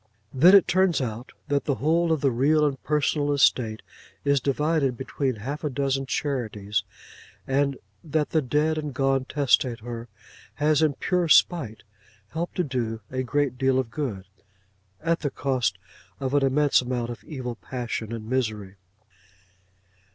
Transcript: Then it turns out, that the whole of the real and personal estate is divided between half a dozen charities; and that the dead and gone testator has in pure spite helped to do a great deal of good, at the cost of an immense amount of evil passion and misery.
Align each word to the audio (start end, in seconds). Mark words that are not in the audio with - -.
Then 0.33 0.55
it 0.55 0.67
turns 0.67 0.99
out, 0.99 1.31
that 1.47 1.65
the 1.65 1.75
whole 1.75 2.11
of 2.11 2.21
the 2.21 2.31
real 2.31 2.65
and 2.65 2.81
personal 2.81 3.31
estate 3.31 3.83
is 4.25 4.39
divided 4.41 4.97
between 4.97 5.35
half 5.35 5.63
a 5.63 5.69
dozen 5.69 6.07
charities; 6.07 6.83
and 7.45 7.77
that 8.03 8.31
the 8.31 8.41
dead 8.41 8.79
and 8.79 8.95
gone 8.95 9.25
testator 9.25 10.07
has 10.55 10.81
in 10.81 10.93
pure 10.95 11.27
spite 11.27 11.83
helped 12.29 12.55
to 12.55 12.63
do 12.63 13.01
a 13.11 13.21
great 13.21 13.59
deal 13.59 13.77
of 13.77 13.91
good, 13.91 14.25
at 15.03 15.19
the 15.19 15.29
cost 15.29 15.77
of 16.19 16.33
an 16.33 16.43
immense 16.43 16.81
amount 16.81 17.11
of 17.11 17.23
evil 17.23 17.53
passion 17.53 18.11
and 18.11 18.27
misery. 18.27 18.77